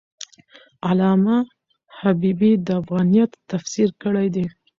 [0.89, 1.37] علامه
[1.99, 4.45] حبیبي د افغانیت تفسیر کړی دی.